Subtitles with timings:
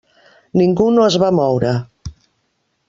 [0.61, 1.77] Ningú no es va moure.